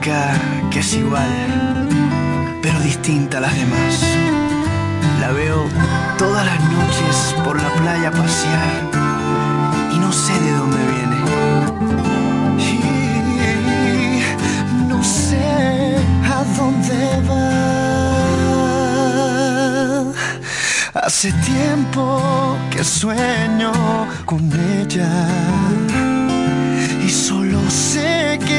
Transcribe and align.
que 0.00 0.78
es 0.78 0.94
igual, 0.94 1.86
pero 2.62 2.80
distinta 2.80 3.36
a 3.36 3.42
las 3.42 3.54
demás. 3.54 4.02
La 5.20 5.30
veo 5.32 5.68
todas 6.16 6.46
las 6.46 6.58
noches 6.70 7.34
por 7.44 7.60
la 7.62 7.68
playa 7.74 8.10
pasear 8.10 8.90
y 9.94 9.98
no 9.98 10.10
sé 10.10 10.32
de 10.40 10.52
dónde 10.52 10.78
viene. 10.92 11.16
Y 12.58 12.80
no 14.88 15.04
sé 15.04 15.96
a 16.24 16.44
dónde 16.56 17.20
va. 17.28 17.50
Hace 20.94 21.30
tiempo 21.32 22.56
que 22.70 22.82
sueño 22.84 23.72
con 24.24 24.50
ella 24.80 26.09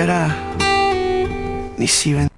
hará 0.00 0.28
ni 1.78 1.86
si 1.88 2.14
vendrá. 2.14 2.33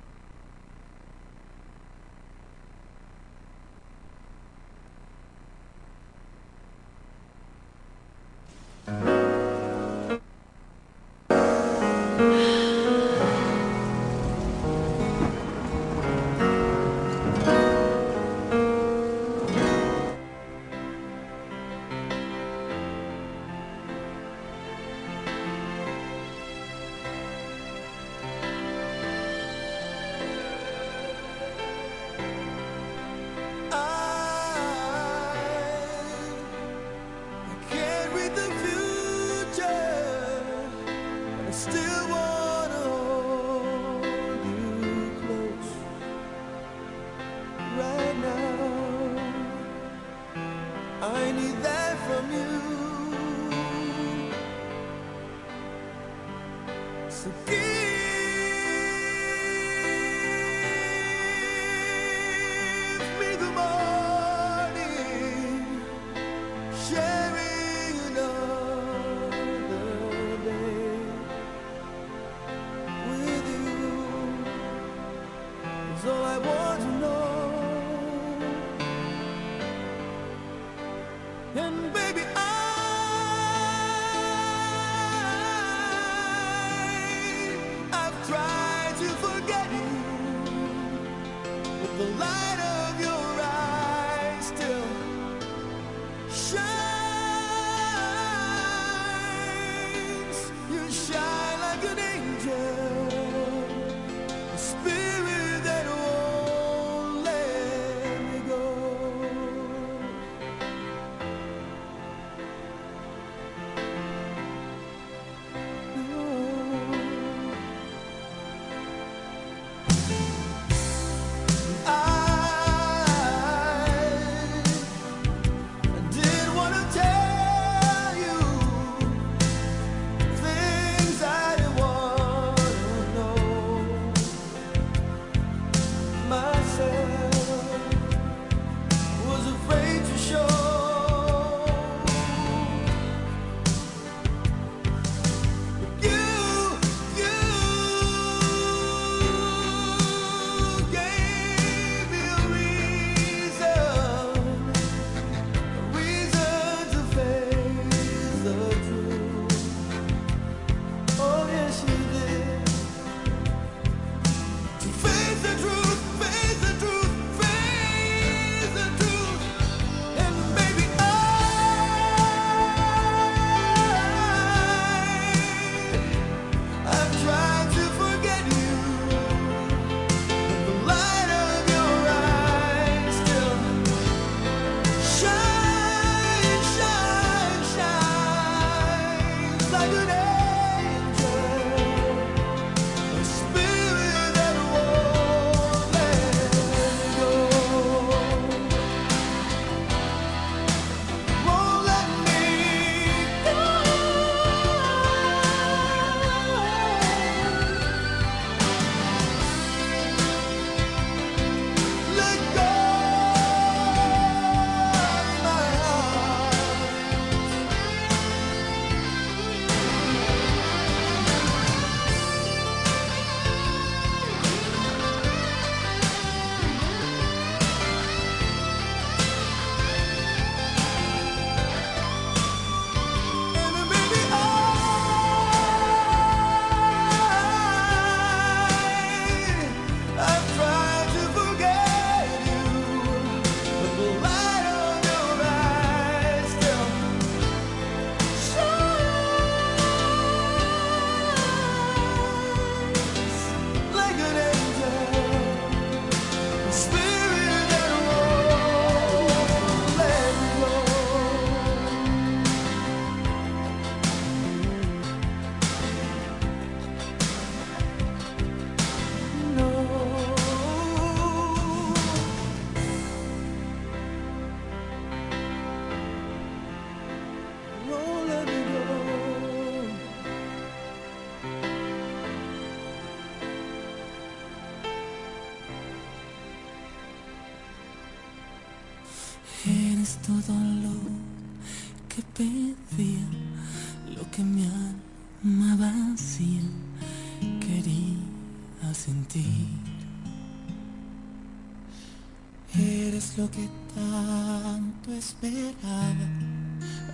lo 303.37 303.51
que 303.51 303.69
tanto 303.95 305.13
esperaba, 305.13 306.27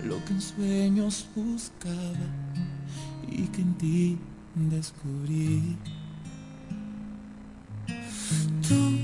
lo 0.05 0.23
que 0.23 0.33
en 0.33 0.41
sueños 0.41 1.27
buscaba 1.35 2.27
y 3.29 3.45
que 3.47 3.61
en 3.61 3.73
ti 3.73 4.17
descubrí. 4.55 5.75
Tú 8.67 8.97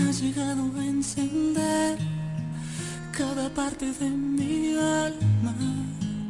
has 0.00 0.20
llegado 0.20 0.62
a 0.76 0.84
encender 0.84 1.98
cada 3.12 3.48
parte 3.54 3.92
de 3.92 4.10
mi 4.10 4.76
alma, 4.76 5.54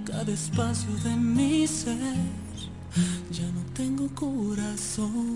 cada 0.04 0.30
espacio 0.30 0.92
de 1.04 1.16
mi 1.16 1.66
ser. 1.66 1.97
Ya 3.30 3.50
no 3.52 3.62
tengo 3.73 4.09
corazón. 4.14 5.36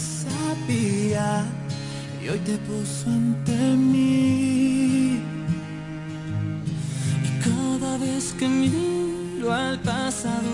sabía 0.00 1.44
y 2.22 2.28
hoy 2.28 2.38
te 2.40 2.56
puso 2.58 3.08
ante 3.08 3.56
mí. 3.76 5.20
Y 7.26 7.28
cada 7.42 7.96
vez 7.98 8.34
que 8.38 8.48
miro 8.48 9.52
al 9.52 9.80
pasado, 9.80 10.50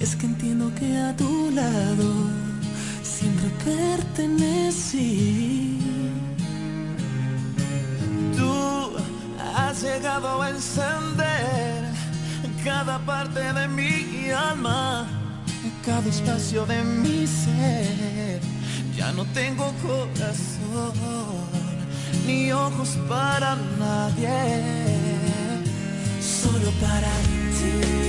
es 0.00 0.16
que 0.16 0.26
entiendo 0.26 0.70
que 0.78 0.96
a 0.96 1.14
tu 1.16 1.50
lado 1.50 2.12
siempre 3.02 3.48
pertenecí. 3.64 5.78
Tú 8.36 8.92
has 9.54 9.82
llegado 9.82 10.42
a 10.42 10.50
encender 10.50 11.84
cada 12.64 12.98
parte 12.98 13.40
de 13.40 13.68
mi 13.68 14.30
alma 14.30 15.15
cada 15.86 16.08
espacio 16.08 16.66
de 16.66 16.82
mi 16.82 17.26
ser. 17.26 18.40
Ya 18.96 19.12
no 19.12 19.24
tengo 19.26 19.72
corazón, 19.82 20.92
ni 22.26 22.50
ojos 22.50 22.98
para 23.08 23.56
nadie, 23.78 24.28
solo 26.20 26.70
para 26.80 27.12
ti. 27.56 28.05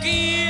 give 0.00 0.47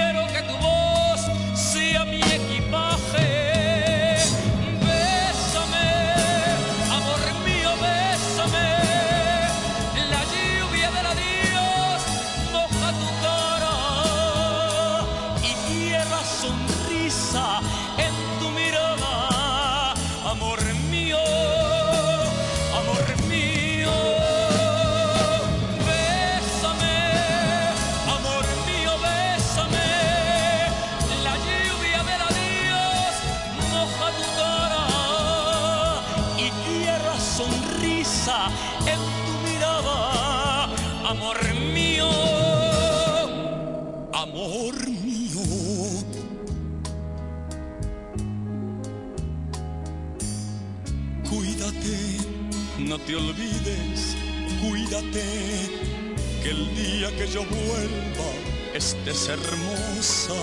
que 56.42 56.50
el 56.50 56.74
día 56.74 57.08
que 57.16 57.26
yo 57.28 57.44
vuelva 57.44 58.30
estés 58.74 59.28
hermosa. 59.28 60.34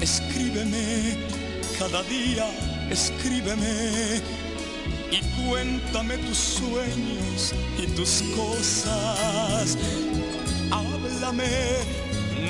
Escríbeme 0.00 1.16
cada 1.78 2.02
día, 2.02 2.46
escríbeme 2.90 4.20
y 5.10 5.20
cuéntame 5.46 6.18
tus 6.18 6.36
sueños 6.36 7.54
y 7.78 7.86
tus 7.96 8.22
cosas. 8.36 9.78
Háblame, 10.70 11.48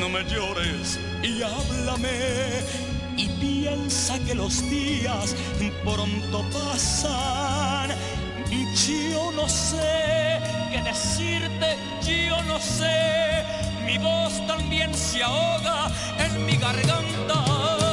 no 0.01 0.09
me 0.09 0.25
llores 0.25 0.99
y 1.23 1.43
háblame 1.43 2.19
y 3.17 3.29
piensa 3.41 4.19
que 4.27 4.35
los 4.35 4.69
días 4.69 5.37
pronto 5.85 6.45
pasan. 6.53 7.91
Yo 8.87 9.33
no 9.33 9.49
sé 9.49 10.46
decirte 10.87 11.77
yo 12.29 12.41
no 12.45 12.61
sé, 12.61 13.45
mi 13.85 13.99
voz 13.99 14.47
también 14.47 14.95
se 14.95 15.23
ahoga 15.23 15.91
en 16.19 16.47
mi 16.47 16.57
garganta. 16.57 17.86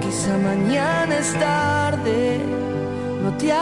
Quizá 0.00 0.38
mañana 0.38 1.18
es 1.18 1.34
tarde, 1.34 2.40
no 3.22 3.36
te 3.36 3.52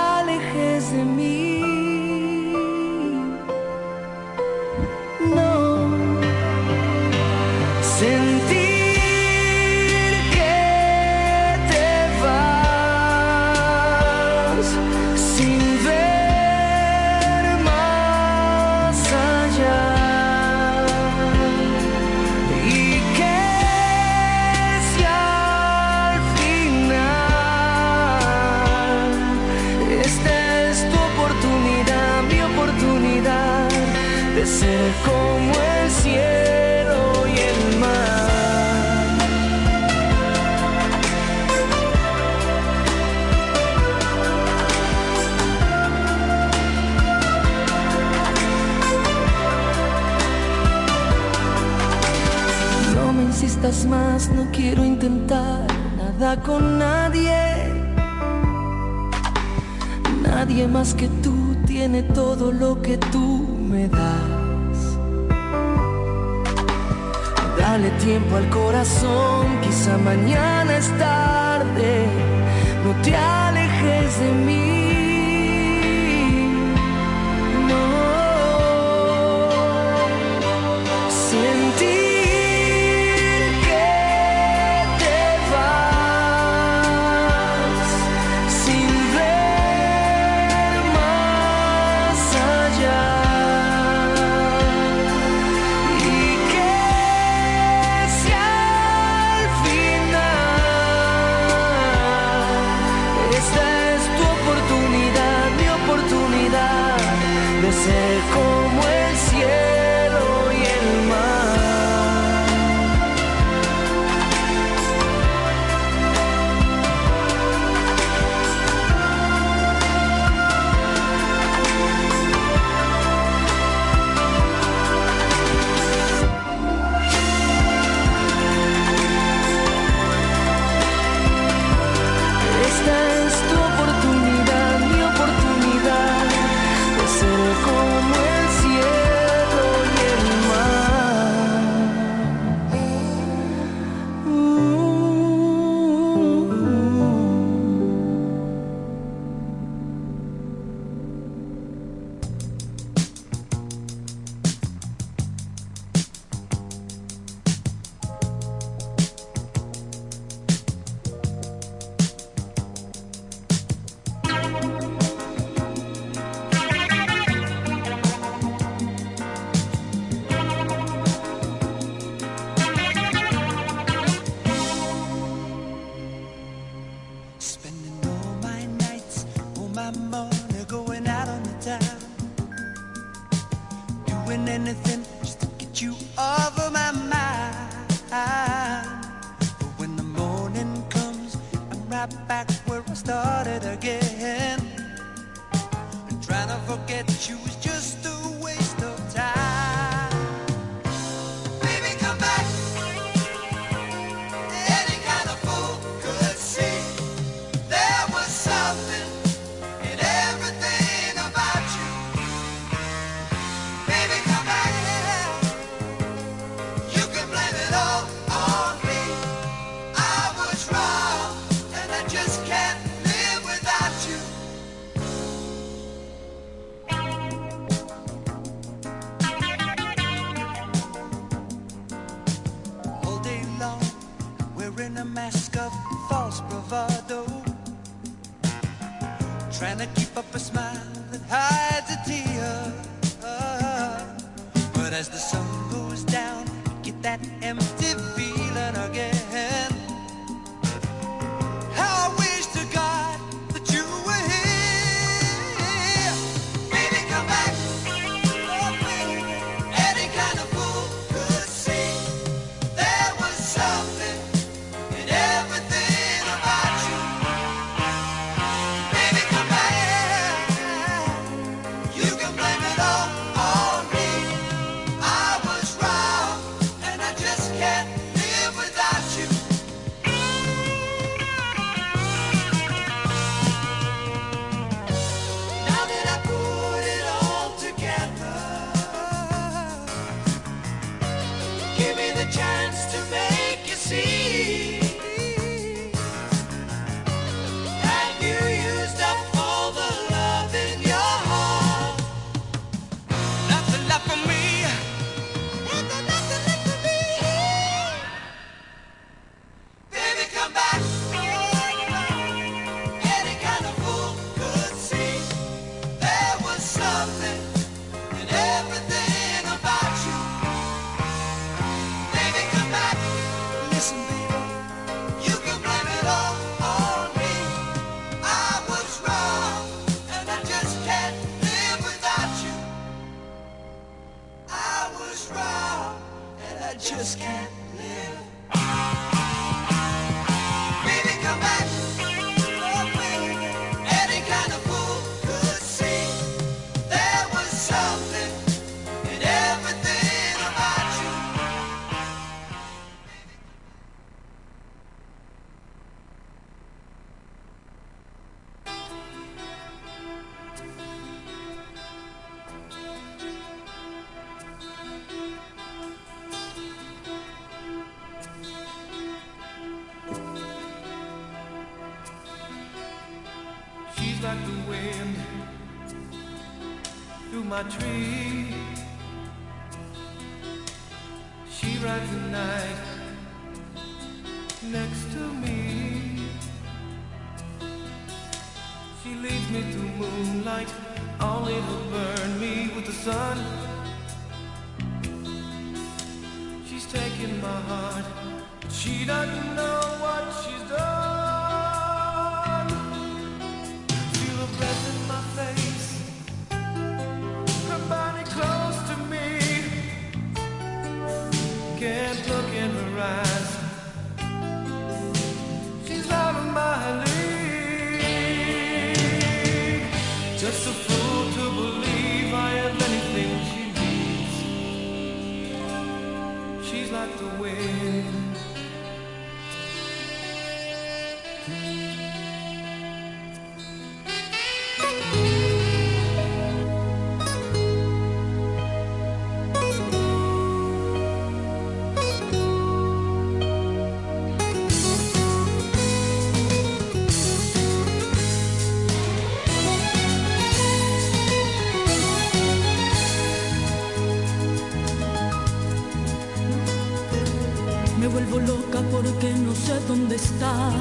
vuelvo 458.31 458.55
loca 458.55 458.81
porque 458.91 459.33
no 459.33 459.55
sé 459.55 459.75
dónde 459.89 460.17
estás. 460.17 460.75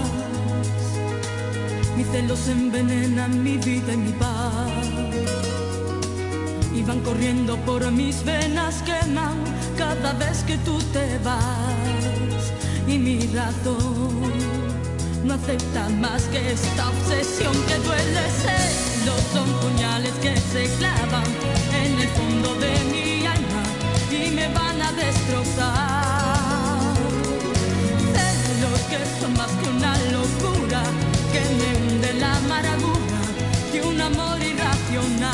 Mis 1.97 2.07
celos 2.07 2.47
envenenan 2.47 3.43
mi 3.43 3.57
vida 3.57 3.93
y 3.93 3.97
mi 3.97 4.11
paz. 4.13 4.87
Y 6.73 6.83
van 6.83 6.99
corriendo 7.01 7.57
por 7.65 7.91
mis 7.91 8.23
venas, 8.23 8.81
queman 8.83 9.37
cada 9.77 10.13
vez 10.13 10.43
que 10.43 10.57
tú 10.57 10.77
te 10.93 11.17
vas. 11.23 12.53
Y 12.87 12.97
mi 12.97 13.19
ratón 13.33 14.31
no 15.23 15.33
acepta 15.33 15.89
más 15.89 16.23
que 16.23 16.51
esta 16.53 16.89
obsesión 16.89 17.53
que 17.67 17.75
duele. 17.85 18.25
ser. 18.41 18.89
Celos 18.99 19.23
son 19.33 19.49
puñales 19.61 20.13
que 20.21 20.35
se 20.37 20.65
clavan 20.77 21.29
en 21.83 21.99
el 21.99 22.07
fondo 22.09 22.55
de 22.55 22.73
mi 22.91 23.25
alma 23.25 23.63
y 24.11 24.31
me 24.31 24.47
van 24.53 24.81
a 24.81 24.91
destrozar 24.93 25.98
que 28.89 28.97
son 29.19 29.33
más 29.33 29.51
que 29.51 29.69
una 29.69 29.93
locura, 30.11 30.81
que 31.31 31.41
me 31.59 31.69
hunde 31.77 32.13
la 32.13 32.37
amargura 32.37 33.19
de 33.71 33.81
un 33.81 34.01
amor 34.01 34.41
irracional. 34.41 35.29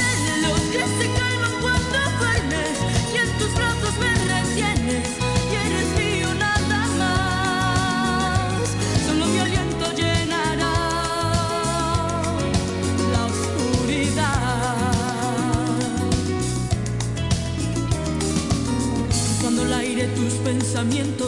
De 0.00 0.42
los 0.42 0.60
que 0.72 0.82
se 0.98 1.06
calman 1.18 1.54
cuando 1.62 1.98
duermes 2.18 2.76
y 3.14 3.16
en 3.18 3.38
tus 3.38 3.54
brazos 3.54 3.94
me 4.00 4.23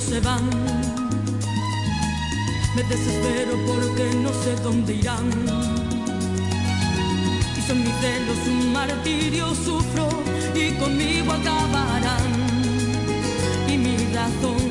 se 0.01 0.21
van. 0.21 0.49
Me 2.75 2.83
desespero 2.83 3.57
porque 3.67 4.15
no 4.17 4.31
sé 4.43 4.55
dónde 4.63 4.95
irán. 4.95 5.31
Y 7.57 7.61
son 7.67 7.79
mis 7.79 7.95
celos 8.01 8.39
un 8.47 8.73
martirio, 8.73 9.55
sufro 9.55 10.09
y 10.55 10.73
conmigo 10.73 11.33
acabarán. 11.33 12.33
Y 13.69 13.79
mi 13.79 13.97
razón 14.15 14.63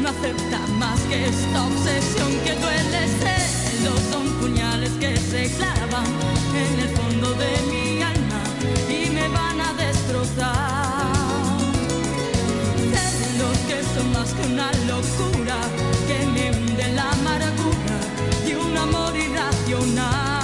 no 0.00 0.08
acepta 0.10 0.58
más 0.78 1.00
que 1.08 1.26
esta 1.26 1.66
obsesión 1.66 2.32
que 2.44 2.54
duele. 2.62 3.00
Celos 3.20 4.00
son 4.12 4.26
puñales 4.40 4.90
que 5.00 5.16
se 5.16 5.50
clavan 5.56 6.06
en 6.54 6.80
el 6.80 6.88
fondo 6.96 7.32
de 7.34 7.52
mi 7.70 8.02
alma 8.02 8.42
y 8.88 9.10
me 9.10 9.28
van 9.28 9.60
a 9.60 9.72
destrozar. 9.72 10.75
más 14.04 14.32
que 14.34 14.46
una 14.46 14.70
locura 14.86 15.56
que 16.06 16.26
me 16.26 16.50
hunde 16.50 16.92
la 16.92 17.10
amargura 17.10 17.96
de 18.44 18.56
un 18.56 18.76
amor 18.76 19.16
irracional. 19.16 20.35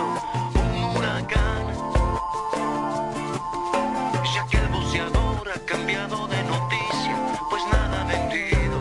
un 0.00 0.96
huracán. 0.96 1.66
Ya 4.34 4.46
que 4.46 4.56
el 4.58 4.68
buceador 4.68 5.48
ha 5.54 5.60
cambiado 5.66 6.26
de 6.26 6.42
noticia, 6.44 7.16
pues 7.50 7.62
nada 7.72 8.02
ha 8.02 8.04
vendido. 8.04 8.78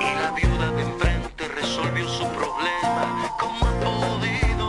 Y 0.00 0.14
la 0.20 0.30
viuda 0.32 0.70
de 0.72 0.82
enfrente 0.82 1.48
resolvió 1.48 2.08
su 2.08 2.24
problema 2.28 3.34
como 3.38 3.66
ha 3.66 3.72
podido. 3.86 4.68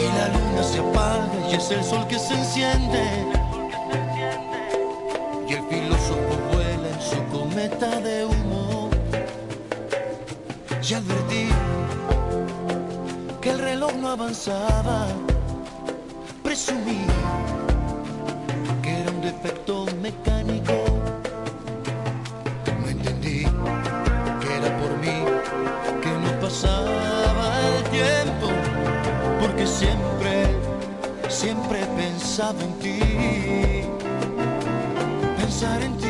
Y 0.00 0.04
la 0.18 0.28
luna 0.28 0.62
se 0.62 0.78
apaga 0.78 1.48
y 1.50 1.54
es 1.54 1.70
el 1.70 1.84
sol 1.84 2.06
que 2.06 2.18
se 2.18 2.34
enciende. 2.34 3.41
avanzaba, 14.12 15.06
presumí 16.42 17.00
que 18.82 19.00
era 19.00 19.10
un 19.10 19.22
defecto 19.22 19.86
mecánico. 20.02 20.74
No 22.82 22.88
entendí 22.88 23.46
que 24.40 24.56
era 24.58 24.76
por 24.80 24.92
mí 24.98 25.24
que 26.02 26.10
no 26.24 26.30
pasaba 26.40 27.46
el 27.74 27.84
tiempo, 27.84 28.48
porque 29.40 29.66
siempre, 29.66 30.46
siempre 31.30 31.86
pensaba 31.96 32.60
en 32.62 32.72
ti. 32.80 33.00
Pensar 35.38 35.80
en 35.82 35.96
ti 35.96 36.01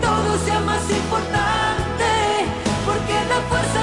todo 0.00 0.38
sea 0.44 0.60
más 0.60 0.82
importante, 0.90 2.08
porque 2.86 3.14
la 3.28 3.40
fuerza 3.48 3.81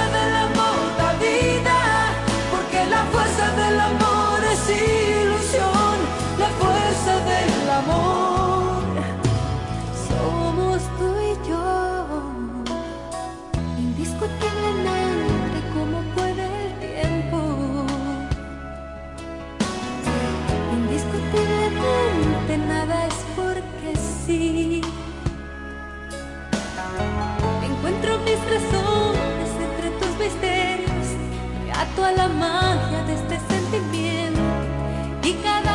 mis 28.30 28.44
razones 28.44 29.50
entre 29.58 29.90
tus 29.98 30.16
misterios, 30.18 31.06
ato 31.74 32.04
a 32.04 32.12
la 32.12 32.28
magia 32.28 33.02
de 33.04 33.14
este 33.14 33.40
sentimiento. 33.48 34.40
Y 35.24 35.32
cada 35.42 35.69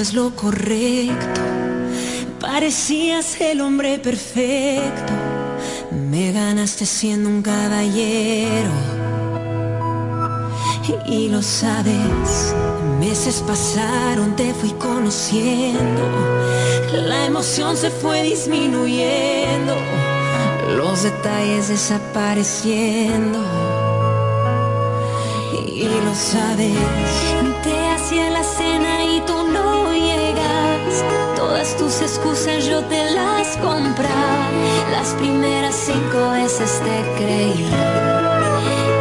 es 0.00 0.14
lo 0.14 0.30
correcto. 0.36 1.40
Parecías 2.40 3.40
el 3.40 3.60
hombre 3.60 3.98
perfecto. 3.98 5.12
Me 5.90 6.30
ganaste 6.30 6.86
siendo 6.86 7.28
un 7.28 7.42
caballero. 7.42 8.70
Y, 11.06 11.28
lo 11.28 11.42
sabes, 11.42 12.54
meses 13.00 13.42
pasaron, 13.46 14.36
te 14.36 14.54
fui 14.54 14.70
conociendo. 14.72 16.02
La 16.92 17.26
emoción 17.26 17.76
se 17.76 17.90
fue 17.90 18.22
disminuyendo. 18.22 19.74
Los 20.76 21.02
detalles 21.02 21.68
desapareciendo. 21.68 23.38
Y, 25.52 25.82
y 25.82 26.00
lo 26.04 26.14
sabes, 26.14 26.72
te 27.64 27.88
hacía 27.88 28.30
la 28.30 28.44
cena 28.44 28.97
Todas 31.36 31.76
tus 31.76 32.00
excusas 32.00 32.64
yo 32.66 32.82
te 32.84 33.10
las 33.10 33.56
compraba. 33.58 34.50
Las 34.90 35.14
primeras 35.14 35.74
cinco 35.74 36.30
veces 36.32 36.80
te 36.84 37.22
creí. 37.22 37.66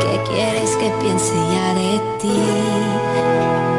¿Qué 0.01 0.31
quieres 0.31 0.75
que 0.77 0.89
piense 1.01 1.33
ya 1.53 1.73
de 1.73 2.01
ti? 2.19 3.76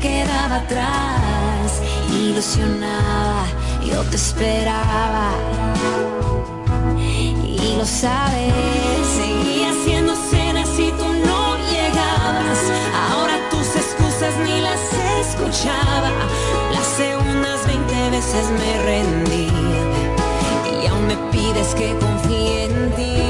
quedaba 0.00 0.56
atrás, 0.56 1.82
ilusionaba, 2.10 3.44
yo 3.84 4.02
te 4.04 4.16
esperaba. 4.16 5.32
Y 7.44 7.76
lo 7.76 7.84
sabes, 7.84 9.06
seguía 9.16 9.70
haciendo 9.70 10.14
cenas 10.30 10.68
y 10.78 10.90
tú 10.92 11.04
no 11.26 11.56
llegabas. 11.70 12.58
Ahora 13.10 13.34
tus 13.50 13.76
excusas 13.76 14.34
ni 14.44 14.60
las 14.60 14.80
escuchaba. 15.20 16.10
Las 16.72 16.86
segundas 16.86 17.66
20 17.66 18.10
veces 18.10 18.50
me 18.50 18.82
rendí 18.82 19.48
y 20.82 20.86
aún 20.86 21.06
me 21.06 21.16
pides 21.32 21.74
que 21.74 21.96
confíe 21.98 22.64
en 22.64 22.92
ti. 22.94 23.27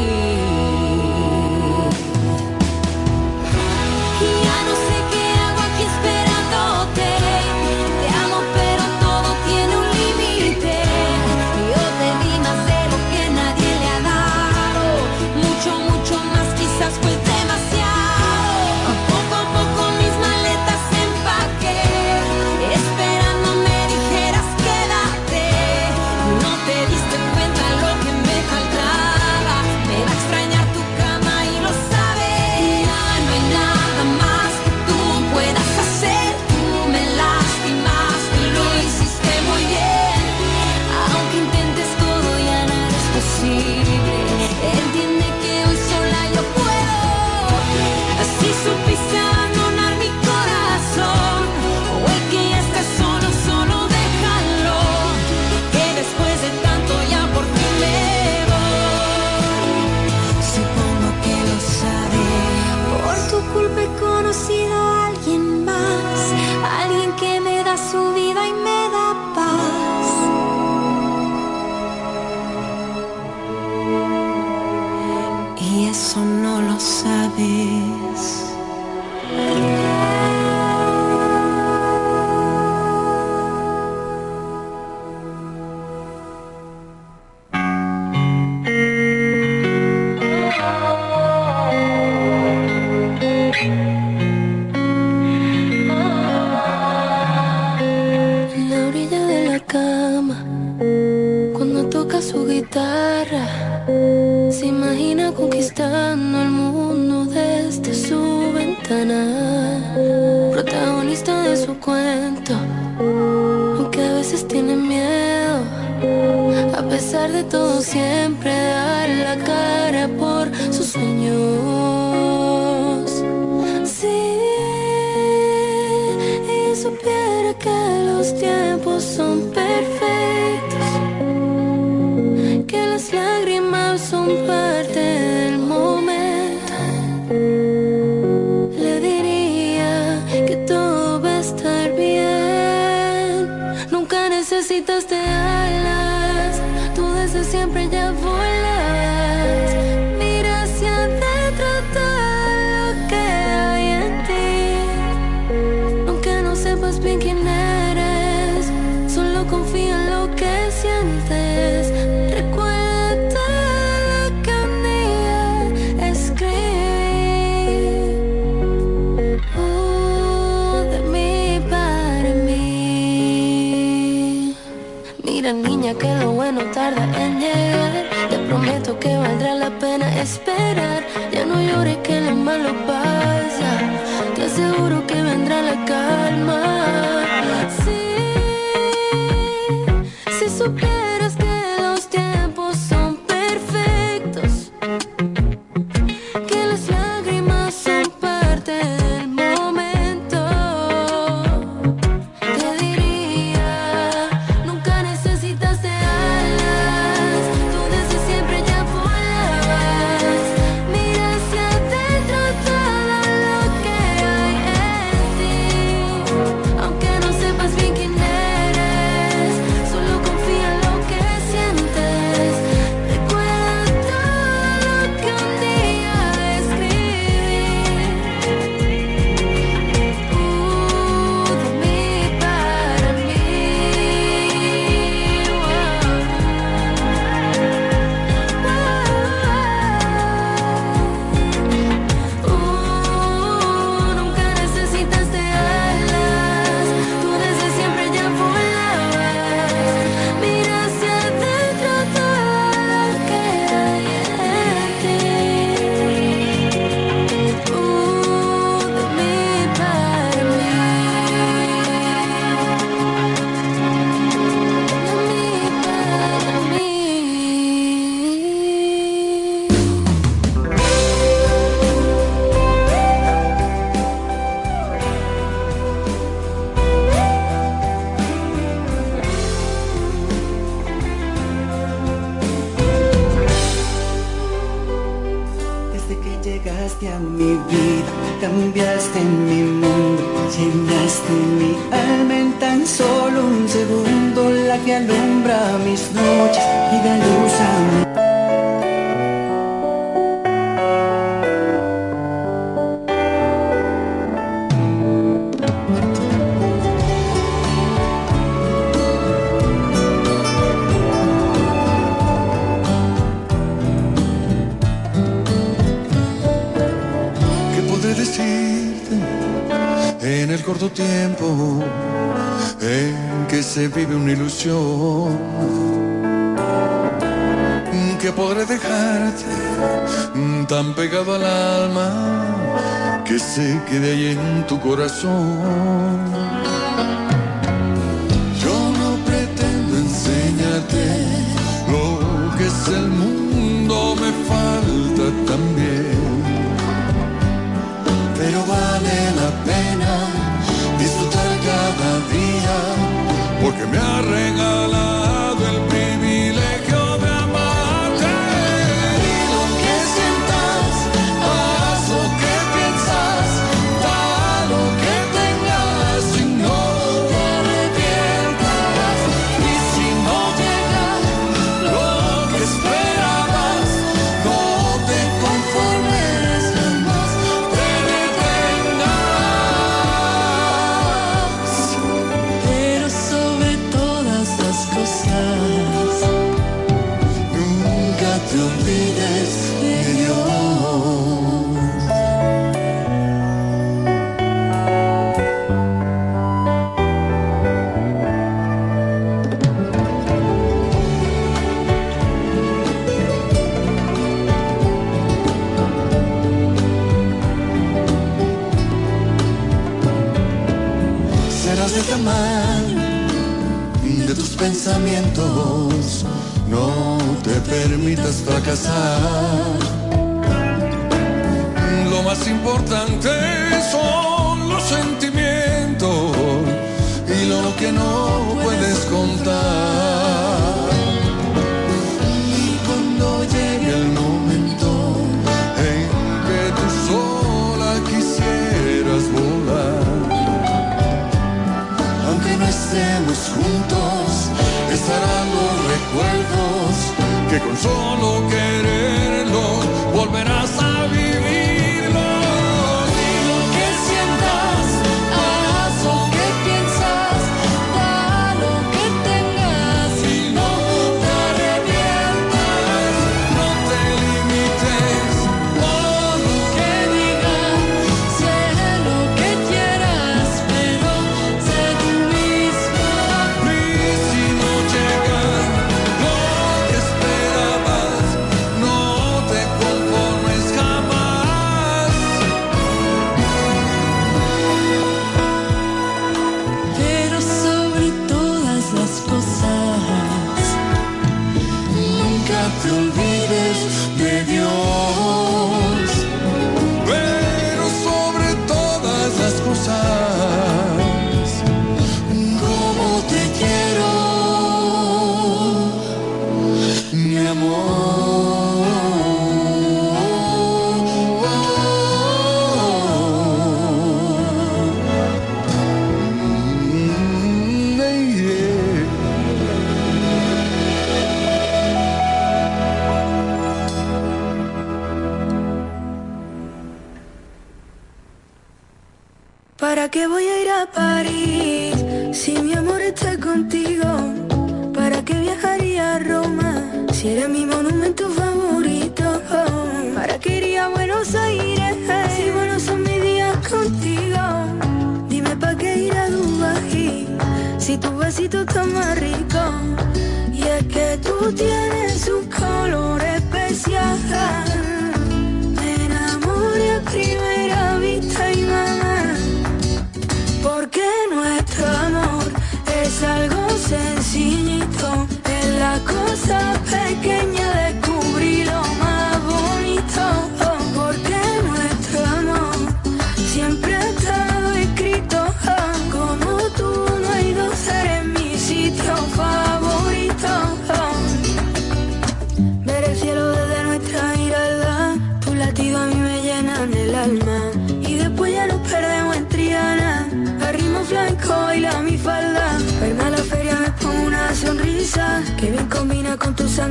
Es 566.09 566.48
la 566.48 567.07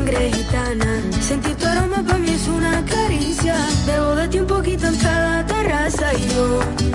sangre 0.08 0.32
gitana. 0.32 1.02
Tu 1.60 1.66
aroma 1.66 2.04
para 2.04 2.20
mí 2.20 2.30
es 2.30 2.48
una 2.48 2.84
caricia, 2.86 3.56
debo 3.86 4.16
de 4.16 4.28
ti 4.28 4.40
un 4.40 4.48
poquito 4.48 4.88
en 4.88 4.96
cada 4.98 5.46
terraza 5.46 6.14
y 6.14 6.28
yo 6.34 6.87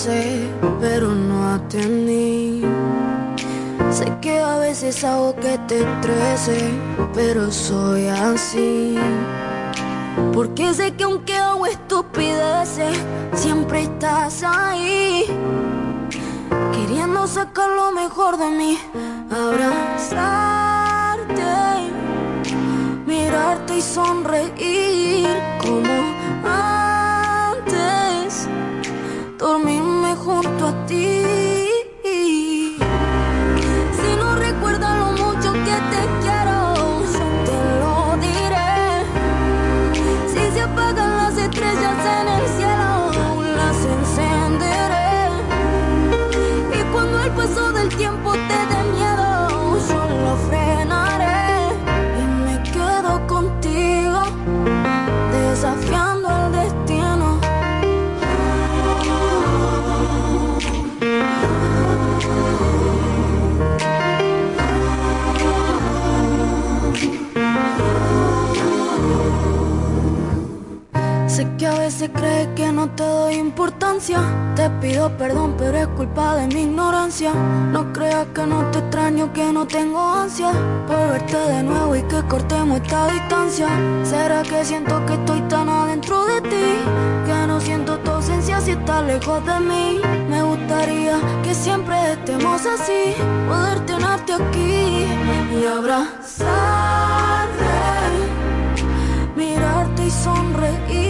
veces, 0.00 0.48
pero 0.80 1.08
no 1.08 1.54
atendí. 1.54 2.62
Sé 3.90 4.06
que 4.20 4.38
a 4.38 4.56
veces 4.58 5.04
hago 5.04 5.34
que 5.36 5.58
te 5.68 5.80
estrese, 5.80 6.70
pero 7.12 7.50
soy 7.50 8.06
así. 8.06 8.96
Porque 10.32 10.72
sé 10.72 10.92
que 10.94 11.04
aunque 11.04 11.36
hago 11.36 11.66
estupideces, 11.66 12.98
siempre 13.34 13.82
estás 13.82 14.42
ahí. 14.42 15.24
Queriendo 16.72 17.26
sacar 17.26 17.68
lo 17.70 17.92
mejor 17.92 18.38
de 18.38 18.50
mí, 18.50 18.78
abrazarte, 19.30 20.62
mirarte 23.06 23.76
y 23.78 23.82
sonreír 23.82 25.28
como 25.62 25.89
junto 30.30 30.66
a 30.68 30.86
ti. 30.86 31.22
Si 33.98 34.10
no 34.20 34.28
recuerdas 34.36 34.94
lo 35.02 35.08
mucho 35.22 35.52
que 35.66 35.76
te 35.92 36.02
quiero, 36.22 36.58
yo 37.14 37.26
te 37.48 37.58
lo 37.80 37.94
diré. 38.26 38.72
Si 40.32 40.42
se 40.54 40.60
apagan 40.62 41.10
las 41.22 41.36
estrellas 41.46 41.98
en 42.18 42.26
el 42.38 42.44
cielo, 42.56 42.92
las 43.58 43.78
encenderé. 43.94 45.12
Y 46.78 46.80
cuando 46.92 47.16
el 47.24 47.30
paso 47.32 47.72
del 47.72 47.88
tiempo 48.02 48.32
te 48.50 48.59
crees 72.12 72.48
que 72.54 72.72
no 72.72 72.88
te 72.90 73.02
doy 73.02 73.34
importancia. 73.34 74.18
Te 74.56 74.68
pido 74.80 75.16
perdón, 75.16 75.54
pero 75.58 75.78
es 75.78 75.86
culpa 75.88 76.36
de 76.36 76.46
mi 76.48 76.62
ignorancia. 76.62 77.32
No 77.72 77.92
creas 77.92 78.26
que 78.34 78.46
no 78.46 78.64
te 78.70 78.78
extraño, 78.78 79.32
que 79.32 79.52
no 79.52 79.66
tengo 79.66 80.00
ansia 80.00 80.50
por 80.86 81.10
verte 81.10 81.36
de 81.36 81.62
nuevo 81.62 81.96
y 81.96 82.02
que 82.02 82.22
cortemos 82.28 82.80
esta 82.80 83.06
distancia. 83.08 83.68
¿Será 84.04 84.42
que 84.42 84.64
siento 84.64 85.04
que 85.06 85.14
estoy 85.14 85.40
tan 85.42 85.68
adentro 85.68 86.24
de 86.26 86.40
ti? 86.42 86.70
Que 87.26 87.46
no 87.46 87.60
siento 87.60 87.98
tu 87.98 88.10
ausencia 88.10 88.60
si 88.60 88.72
estás 88.72 89.04
lejos 89.04 89.44
de 89.44 89.60
mí. 89.60 90.00
Me 90.28 90.42
gustaría 90.42 91.18
que 91.42 91.54
siempre 91.54 92.12
estemos 92.12 92.64
así, 92.66 93.14
poder 93.48 93.80
tenerte 93.86 94.32
aquí 94.34 95.06
y 95.60 95.66
abrazarte 95.66 97.20
mirarte 99.36 100.06
y 100.06 100.10
sonreír 100.10 101.09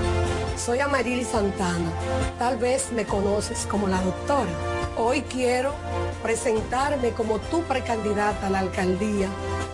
Soy 0.63 0.79
Amarili 0.79 1.23
Santana. 1.23 1.91
Tal 2.37 2.57
vez 2.57 2.91
me 2.91 3.03
conoces 3.03 3.65
como 3.65 3.87
la 3.87 3.99
doctora. 3.99 4.51
Hoy 4.95 5.21
quiero 5.23 5.73
presentarme 6.21 7.13
como 7.13 7.39
tu 7.39 7.63
precandidata 7.63 8.45
a 8.45 8.49
la 8.51 8.59
alcaldía 8.59 9.27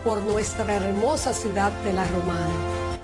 por 0.06 0.22
nuestra 0.22 0.76
hermosa 0.76 1.34
ciudad 1.34 1.74
de 1.84 1.92
La 1.92 2.06
Romana, 2.06 2.54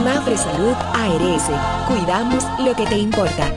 Mafre 0.00 0.36
Salud 0.36 0.74
ARS, 0.94 1.50
cuidamos 1.86 2.44
lo 2.60 2.74
que 2.74 2.86
te 2.86 2.98
importa. 2.98 3.52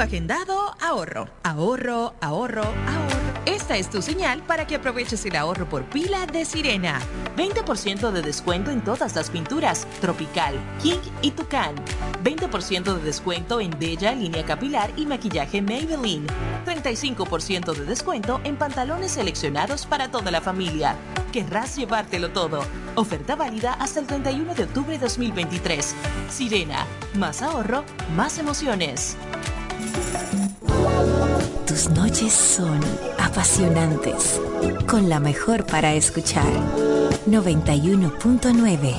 Agendado 0.00 0.74
ahorro, 0.82 1.28
ahorro, 1.44 2.14
ahorro, 2.20 2.62
ahorro. 2.62 3.24
Esta 3.46 3.76
es 3.76 3.88
tu 3.88 4.02
señal 4.02 4.42
para 4.42 4.66
que 4.66 4.74
aproveches 4.74 5.24
el 5.24 5.36
ahorro 5.36 5.68
por 5.68 5.84
pila 5.84 6.26
de 6.26 6.44
Sirena. 6.44 7.00
20% 7.36 8.10
de 8.10 8.22
descuento 8.22 8.70
en 8.70 8.82
todas 8.82 9.14
las 9.14 9.30
pinturas, 9.30 9.86
Tropical, 10.00 10.58
King 10.82 10.98
y 11.22 11.30
Tucán. 11.30 11.74
20% 12.22 12.94
de 12.96 13.02
descuento 13.02 13.60
en 13.60 13.70
Bella, 13.78 14.14
línea 14.14 14.44
capilar 14.44 14.90
y 14.96 15.06
maquillaje 15.06 15.62
Maybelline. 15.62 16.26
35% 16.66 17.74
de 17.74 17.84
descuento 17.84 18.40
en 18.44 18.56
pantalones 18.56 19.12
seleccionados 19.12 19.86
para 19.86 20.10
toda 20.10 20.30
la 20.30 20.40
familia. 20.40 20.96
Querrás 21.32 21.76
llevártelo 21.76 22.30
todo. 22.30 22.64
Oferta 22.96 23.36
válida 23.36 23.74
hasta 23.74 24.00
el 24.00 24.06
31 24.06 24.54
de 24.54 24.64
octubre 24.64 24.92
de 24.92 24.98
2023. 24.98 25.94
Sirena, 26.28 26.86
más 27.14 27.42
ahorro, 27.42 27.84
más 28.16 28.38
emociones. 28.38 29.16
Tus 31.66 31.90
noches 31.90 32.32
son 32.32 32.80
apasionantes, 33.18 34.40
con 34.86 35.08
la 35.08 35.20
mejor 35.20 35.66
para 35.66 35.94
escuchar. 35.94 36.52
91.9 37.26 38.94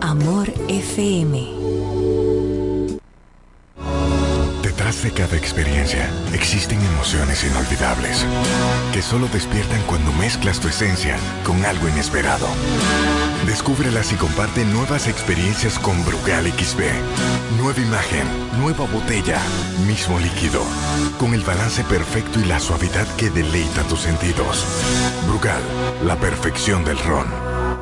Amor 0.00 0.52
FM. 0.68 1.56
Detrás 4.62 5.02
de 5.02 5.10
cada 5.10 5.36
experiencia 5.36 6.08
existen 6.32 6.78
emociones 6.80 7.44
inolvidables 7.44 8.26
que 8.92 9.02
solo 9.02 9.28
despiertan 9.32 9.80
cuando 9.82 10.12
mezclas 10.12 10.60
tu 10.60 10.68
esencia 10.68 11.16
con 11.44 11.64
algo 11.64 11.88
inesperado. 11.88 12.46
Descúbrelas 13.44 14.12
y 14.12 14.16
comparte 14.16 14.64
nuevas 14.64 15.06
experiencias 15.08 15.78
con 15.78 16.04
Brugal 16.04 16.46
XB. 16.46 16.80
Nueva 17.60 17.80
imagen, 17.80 18.26
nueva 18.58 18.86
botella, 18.86 19.38
mismo 19.86 20.18
líquido, 20.18 20.62
con 21.18 21.34
el 21.34 21.42
balance 21.42 21.84
perfecto 21.84 22.40
y 22.40 22.44
la 22.44 22.58
suavidad 22.58 23.06
que 23.16 23.30
deleita 23.30 23.82
tus 23.84 24.00
sentidos. 24.00 24.64
Brugal, 25.26 25.62
la 26.04 26.16
perfección 26.16 26.84
del 26.84 26.98
ron. 26.98 27.55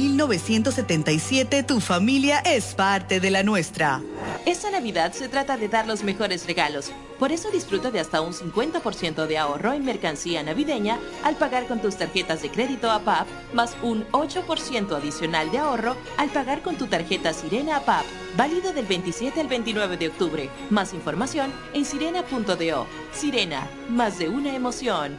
1977 0.00 1.62
tu 1.62 1.78
familia 1.80 2.38
es 2.38 2.74
parte 2.74 3.20
de 3.20 3.30
la 3.30 3.42
nuestra. 3.42 4.00
Esta 4.46 4.70
Navidad 4.70 5.12
se 5.12 5.28
trata 5.28 5.58
de 5.58 5.68
dar 5.68 5.86
los 5.86 6.02
mejores 6.02 6.46
regalos. 6.46 6.90
Por 7.18 7.32
eso 7.32 7.50
disfruta 7.50 7.90
de 7.90 8.00
hasta 8.00 8.22
un 8.22 8.32
50% 8.32 9.26
de 9.26 9.36
ahorro 9.36 9.74
en 9.74 9.84
mercancía 9.84 10.42
navideña 10.42 10.98
al 11.22 11.36
pagar 11.36 11.66
con 11.66 11.82
tus 11.82 11.96
tarjetas 11.96 12.40
de 12.40 12.50
crédito 12.50 12.90
APAP, 12.90 13.26
más 13.52 13.76
un 13.82 14.06
8% 14.12 14.96
adicional 14.96 15.50
de 15.50 15.58
ahorro 15.58 15.96
al 16.16 16.30
pagar 16.30 16.62
con 16.62 16.76
tu 16.76 16.86
tarjeta 16.86 17.34
Sirena 17.34 17.76
APAP, 17.76 18.06
válido 18.38 18.72
del 18.72 18.86
27 18.86 19.38
al 19.38 19.48
29 19.48 19.98
de 19.98 20.08
octubre. 20.08 20.50
Más 20.70 20.94
información 20.94 21.52
en 21.74 21.84
sirena.do. 21.84 22.86
Sirena, 23.12 23.68
más 23.90 24.18
de 24.18 24.30
una 24.30 24.54
emoción. 24.54 25.18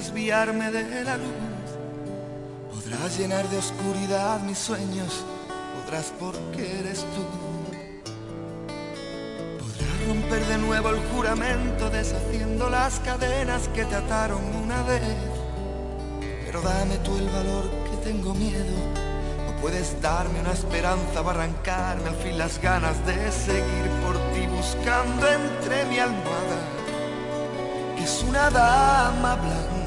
Desviarme 0.00 0.70
de 0.70 1.02
la 1.02 1.16
luz. 1.16 1.66
Podrás 2.72 3.18
llenar 3.18 3.48
de 3.48 3.58
oscuridad 3.58 4.40
mis 4.42 4.56
sueños, 4.56 5.24
podrás 5.74 6.12
porque 6.20 6.78
eres 6.78 7.00
tú. 7.14 7.24
Podrás 9.58 10.06
romper 10.06 10.46
de 10.46 10.58
nuevo 10.58 10.90
el 10.90 11.00
juramento, 11.08 11.90
deshaciendo 11.90 12.70
las 12.70 13.00
cadenas 13.00 13.66
que 13.74 13.84
te 13.86 13.96
ataron 13.96 14.40
una 14.64 14.80
vez. 14.84 15.02
Pero 16.44 16.62
dame 16.62 16.96
tú 16.98 17.16
el 17.16 17.28
valor 17.30 17.64
que 17.90 17.96
tengo 18.08 18.34
miedo. 18.34 18.76
No 19.46 19.60
puedes 19.60 20.00
darme 20.00 20.38
una 20.38 20.52
esperanza 20.52 21.22
o 21.22 21.28
arrancarme 21.28 22.10
al 22.10 22.16
fin 22.22 22.38
las 22.38 22.62
ganas 22.62 23.04
de 23.04 23.32
seguir 23.32 23.86
por 24.04 24.14
ti 24.32 24.46
buscando 24.46 25.26
entre 25.26 25.86
mi 25.86 25.98
almohada, 25.98 26.60
que 27.96 28.04
es 28.04 28.22
una 28.22 28.48
dama 28.48 29.34
blanca. 29.34 29.77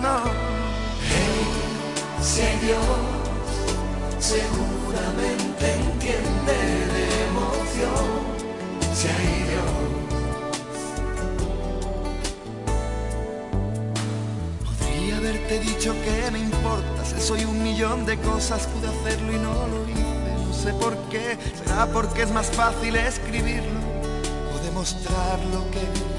No. 0.00 0.22
Hey, 1.06 1.44
si 2.22 2.64
Dios, 2.64 2.78
seguramente 4.18 5.74
entiende 5.74 6.56
de 6.94 7.04
emoción. 7.28 8.08
Si 8.94 9.08
hay 9.08 9.42
Dios. 9.50 9.72
Podría 14.64 15.16
haberte 15.18 15.60
dicho 15.60 15.92
que 16.04 16.30
me 16.30 16.38
importas, 16.38 17.14
soy 17.18 17.44
un 17.44 17.62
millón 17.62 18.06
de 18.06 18.16
cosas, 18.18 18.66
pude 18.68 18.88
hacerlo 18.88 19.30
y 19.30 19.36
no 19.36 19.52
lo 19.68 19.88
hice, 19.90 20.46
no 20.48 20.54
sé 20.54 20.72
por 20.72 20.96
qué, 21.10 21.36
será 21.62 21.86
porque 21.86 22.22
es 22.22 22.30
más 22.30 22.46
fácil 22.46 22.96
escribirlo 22.96 23.80
o 24.54 24.64
demostrar 24.64 25.38
lo 25.52 25.70
que 25.70 26.11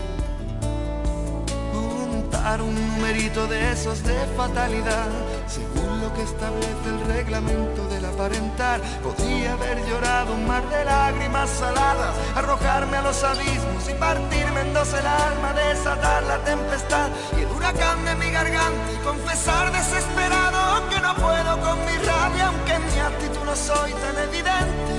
montar 2.44 2.61
un 2.61 2.76
numerito 2.76 3.48
de 3.48 3.72
esos 3.72 4.03
de 4.03 4.20
fatalidad, 4.36 5.07
según 5.48 6.02
lo 6.02 6.14
que 6.14 6.24
establece 6.24 6.90
el 6.90 6.99
reglamento 7.07 7.88
del 7.88 8.03
aparentar. 8.03 8.82
Podría 9.02 9.53
haber 9.53 9.78
llorado 9.88 10.34
un 10.34 10.45
mar 10.45 10.68
de 10.70 10.84
lágrimas 10.84 11.49
saladas, 11.49 12.14
arrojarme 12.36 12.98
a 12.98 13.02
los 13.02 13.24
abismos 13.24 13.90
y 13.90 13.94
partirme 13.94 14.60
en 14.60 14.74
dos 14.74 14.94
el 14.94 15.07
alma, 15.07 15.53
desatar 15.53 16.24
la 16.24 16.38
tempestad 16.40 17.10
y 17.38 17.44
el 17.44 17.52
huracán 17.52 18.03
de 18.03 18.15
mi 18.15 18.30
garganta 18.30 18.91
y 18.91 18.98
confesar 19.06 19.72
desesperado 19.72 20.90
que 20.90 20.99
no 20.99 21.15
puedo 21.15 21.61
con 21.61 21.80
mi 21.86 21.98
rabia, 22.06 22.48
aunque 22.48 22.78
mi 22.80 22.99
actitud 22.99 23.45
no 23.45 23.56
soy 23.56 23.94
tan 23.94 24.18
evidente, 24.28 24.95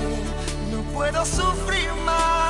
no 0.73 0.81
puedo 0.95 1.25
sufrir 1.27 1.93
más. 2.07 2.44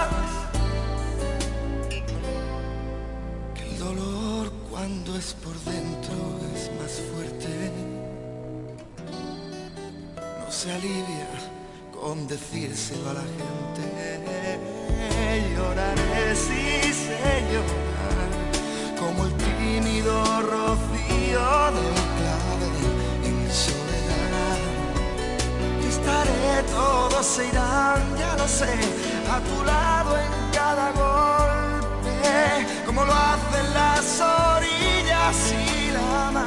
Cuando 4.87 5.17
es 5.17 5.35
por 5.43 5.57
dentro 5.61 6.15
es 6.55 6.71
más 6.79 7.01
fuerte, 7.11 7.73
no 10.39 10.53
se 10.53 10.73
alivia 10.73 11.27
con 11.91 12.29
decírselo 12.29 13.09
a 13.09 13.15
la 13.15 13.27
gente. 13.39 14.61
Lloraré, 15.57 16.37
sí 16.37 16.93
sé 16.93 17.45
llorar, 17.51 18.29
como 18.99 19.25
el 19.25 19.33
tímido 19.49 20.23
rocío 20.53 21.47
del 21.77 21.99
clavel 22.19 22.77
en 23.25 23.39
soledad. 23.65 24.61
Estaré, 25.89 26.63
todos 26.75 27.25
se 27.25 27.47
irán, 27.47 28.03
ya 28.19 28.37
lo 28.37 28.47
sé, 28.47 28.75
a 29.35 29.41
tu 29.49 29.65
lado 29.65 30.19
en 30.19 30.33
cada 30.53 30.93
golpe, 30.93 32.84
como 32.95 33.07
lo 33.07 33.13
hacen 33.13 33.75
las 33.75 34.21
orillas 34.21 35.53
y 35.53 35.91
la 35.91 36.31
mar, 36.31 36.45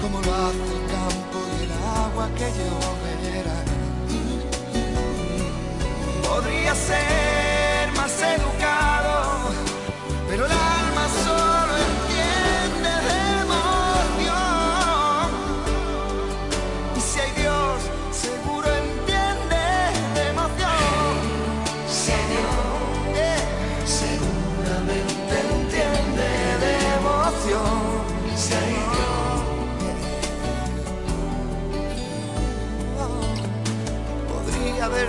como 0.00 0.20
lo 0.20 0.34
hace 0.34 0.66
el 0.72 0.86
campo 0.86 1.38
y 1.58 1.64
el 1.64 1.72
agua 1.72 2.28
que 2.36 2.48
lloverá. 2.58 3.58
Podría 6.22 6.74
ser 6.76 7.92
más 7.96 8.22
educado, 8.22 9.50
pero 10.28 10.46
el 10.46 10.52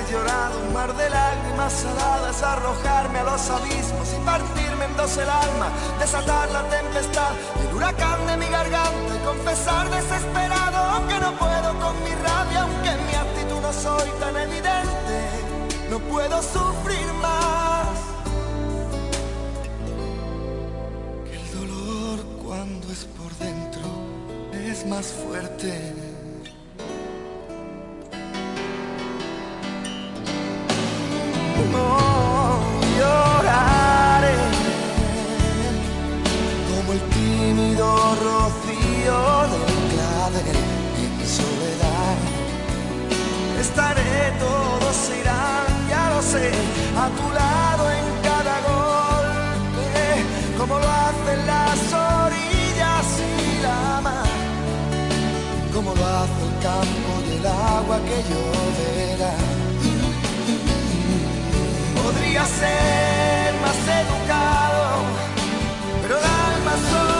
llorado 0.09 0.59
un 0.59 0.73
mar 0.73 0.95
de 0.95 1.09
lágrimas 1.09 1.73
saladas, 1.73 2.41
arrojarme 2.43 3.19
a 3.19 3.23
los 3.23 3.49
abismos 3.49 4.07
y 4.13 4.25
partirme 4.25 4.85
en 4.85 4.97
dos 4.97 5.17
el 5.17 5.29
alma, 5.29 5.69
desatar 5.99 6.49
la 6.51 6.63
tempestad, 6.69 7.31
el 7.67 7.75
huracán 7.75 8.27
de 8.27 8.37
mi 8.37 8.47
garganta 8.47 9.15
y 9.15 9.25
confesar 9.25 9.89
desesperado 9.89 10.75
que 11.07 11.19
no 11.19 11.31
puedo 11.37 11.79
con 11.79 12.03
mi 12.03 12.11
rabia, 12.11 12.61
aunque 12.63 12.89
en 12.89 13.05
mi 13.07 13.13
actitud 13.13 13.61
no 13.61 13.73
soy 13.73 14.09
tan 14.19 14.35
evidente, 14.37 15.17
no 15.89 15.99
puedo 15.99 16.41
sufrir 16.41 17.07
más. 17.21 17.97
Que 21.25 21.35
el 21.35 21.51
dolor 21.59 22.25
cuando 22.43 22.91
es 22.91 23.05
por 23.05 23.31
dentro 23.37 23.81
es 24.53 24.85
más 24.85 25.05
fuerte. 25.07 26.04
Estaré, 43.59 44.31
todos 44.39 45.09
irán, 45.19 45.89
ya 45.89 46.09
lo 46.11 46.21
sé, 46.21 46.51
a 46.95 47.09
tu 47.17 47.27
lado 47.33 47.91
en 47.91 48.05
cada 48.23 48.55
golpe, 48.71 50.23
como 50.57 50.79
lo 50.79 50.87
hacen 50.87 51.45
las 51.45 51.79
orillas 51.91 53.05
y 53.19 53.61
la 53.63 54.01
mar, 54.01 54.27
como 55.73 55.95
lo 55.95 56.05
hace 56.05 56.41
el 56.47 56.53
campo 56.63 57.11
y 57.27 57.37
el 57.37 57.45
agua 57.45 57.97
que 58.07 58.17
lloverá 58.29 59.54
podría 62.05 62.45
ser 62.45 63.53
más 63.61 63.77
educado, 64.03 65.01
pero 66.03 66.17
el 66.19 66.23
alma 66.23 67.14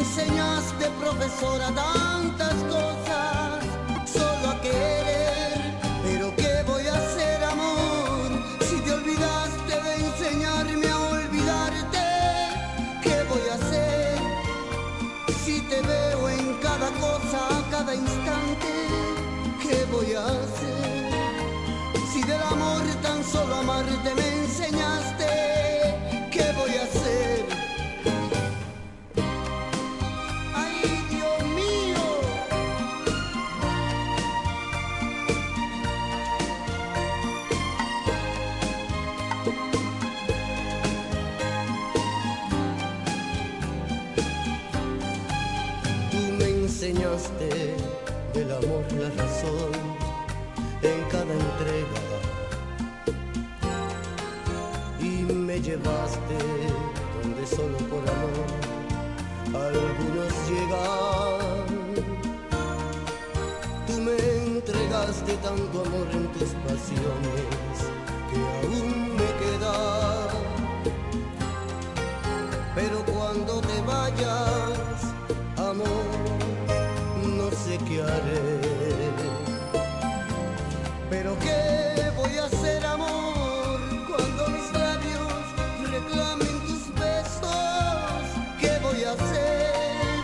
enseñaste, 0.00 0.90
profesora, 1.00 1.68
tantas 1.74 2.54
cosas 2.74 3.64
solo 4.06 4.50
a 4.50 4.60
querer? 4.60 5.74
Pero 6.04 6.34
qué 6.36 6.62
voy 6.66 6.86
a 6.86 6.94
hacer, 6.94 7.44
amor, 7.44 8.28
si 8.68 8.76
te 8.80 8.92
olvidaste 8.92 9.74
de 9.86 9.94
enseñarme 10.06 10.88
a 10.88 10.98
olvidarte. 10.98 12.04
¿Qué 13.02 13.16
voy 13.28 13.44
a 13.50 13.54
hacer 13.54 14.18
si 15.44 15.60
te 15.62 15.80
veo 15.82 16.28
en 16.28 16.54
cada 16.66 16.90
cosa, 17.04 17.38
a 17.58 17.70
cada 17.70 17.94
instante? 17.94 18.70
¿Qué 19.62 19.86
voy 19.92 20.14
a 20.14 20.24
hacer 20.24 21.10
si 22.12 22.22
del 22.22 22.42
amor 22.42 22.82
tan 23.02 23.24
solo 23.24 23.54
amarte 23.56 24.14
me 24.14 24.28
enseñaste? 24.42 24.87
En 50.82 51.04
cada 51.10 51.32
entrega 51.32 52.00
y 55.00 55.32
me 55.32 55.60
llevaste 55.60 56.38
donde 57.22 57.46
solo 57.46 57.78
por 57.90 58.02
amor 58.08 58.68
algunos 59.54 60.32
llegan. 60.48 61.58
Tú 63.86 63.94
me 64.02 64.16
entregaste 64.56 65.32
tanto 65.42 65.80
amor 65.84 66.06
en 66.12 66.26
tus 66.32 66.50
pasiones 66.66 67.76
que 68.30 68.38
aún 68.38 69.16
me 69.16 69.28
queda. 69.40 70.28
Pero 72.74 73.04
cuando 73.06 73.60
te 73.60 73.80
vayas, 73.82 75.14
amor, 75.56 76.04
no 77.36 77.50
sé 77.50 77.78
qué 77.86 78.02
haré. 78.02 78.67
Pero 81.20 81.36
qué 81.40 82.12
voy 82.14 82.38
a 82.38 82.44
hacer, 82.44 82.86
amor, 82.86 83.80
cuando 84.06 84.46
mis 84.50 84.72
labios 84.72 85.32
reclamen 85.90 86.60
tus 86.68 86.94
besos. 86.94 88.22
¿Qué 88.60 88.78
voy 88.80 89.02
a 89.02 89.12
hacer 89.14 90.22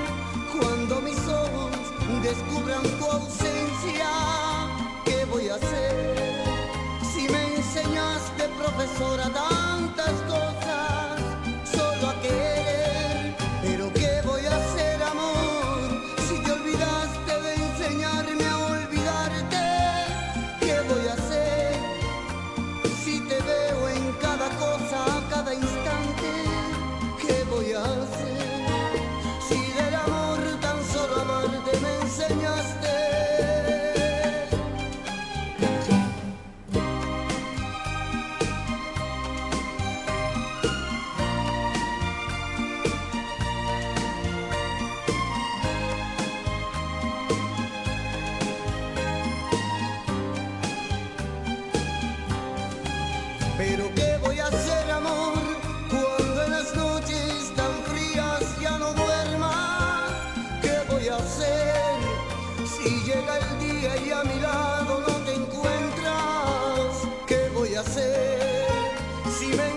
cuando 0.57 1.01
mis 1.01 1.19
ojos 1.27 1.73
descubran 2.23 2.83
tu 3.01 3.07
ausencia? 3.07 4.09
¿Qué 5.05 5.25
voy 5.25 5.49
a 5.49 5.57
hacer 5.57 6.45
si 7.13 7.23
me 7.29 7.57
enseñaste, 7.57 8.49
profesora, 8.57 9.29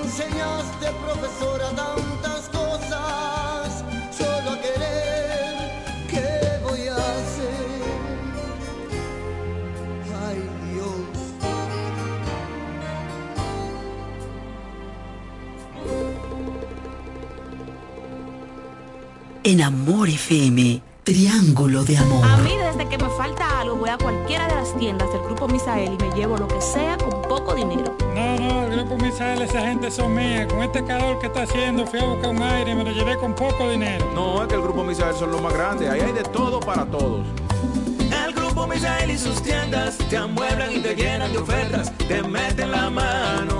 enseñaste, 0.07 0.87
profesora, 1.03 1.69
tantas 1.75 2.49
cosas 2.49 3.83
solo 4.17 4.51
a 4.51 4.61
querer? 4.61 5.55
¿Qué 6.09 6.29
voy 6.63 6.87
a 6.87 6.95
hacer? 6.95 7.81
Ay, 10.25 10.39
Dios. 10.71 11.07
En 19.43 19.61
Amor 19.61 20.07
FM, 20.07 20.81
Triángulo 21.03 21.83
de 21.83 21.97
Amor. 21.97 22.25
A 22.25 22.37
mí 22.37 22.55
desde 22.55 22.87
que 22.87 22.97
me 22.97 23.09
falta 23.09 23.59
algo 23.59 23.75
voy 23.75 23.89
a 23.89 23.97
cualquiera 23.97 24.47
de 24.47 24.55
las 24.55 24.73
tiendas 24.77 25.11
del 25.11 25.21
Grupo 25.23 25.47
Misael 25.49 25.93
y 25.93 25.97
me 26.03 26.15
llevo 26.15 26.37
lo 26.37 26.47
que 26.47 26.61
sea 26.61 26.97
con 26.97 27.16
poco 27.37 27.55
dinero. 27.55 27.95
No, 28.15 28.35
no, 28.37 28.63
el 28.63 28.71
Grupo 28.71 28.97
Misael, 28.97 29.41
esa 29.41 29.61
gente 29.61 29.91
son 29.91 30.15
mías. 30.15 30.47
Con 30.47 30.63
este 30.63 30.83
calor 30.83 31.19
que 31.19 31.27
está 31.27 31.43
haciendo, 31.43 31.85
fui 31.85 31.99
a 31.99 32.05
buscar 32.05 32.29
un 32.31 32.41
aire 32.41 32.71
y 32.71 32.75
me 32.75 32.83
lo 32.83 32.91
llevé 32.91 33.17
con 33.17 33.33
poco 33.35 33.69
dinero. 33.69 34.05
No, 34.13 34.41
es 34.41 34.47
que 34.47 34.55
el 34.55 34.61
Grupo 34.61 34.83
Misael 34.83 35.15
son 35.15 35.31
los 35.31 35.41
más 35.41 35.53
grandes. 35.53 35.89
Ahí 35.89 36.01
hay 36.01 36.13
de 36.13 36.23
todo 36.23 36.59
para 36.59 36.85
todos. 36.85 37.25
El 38.25 38.33
Grupo 38.33 38.65
Misael 38.67 39.11
y 39.11 39.17
sus 39.17 39.41
tiendas 39.41 39.97
te 40.09 40.17
amueblan 40.17 40.71
y 40.71 40.79
te 40.79 40.95
llenan 40.95 41.31
de 41.31 41.37
ofertas, 41.37 41.91
te 42.07 42.23
meten 42.23 42.71
la 42.71 42.89
mano. 42.89 43.59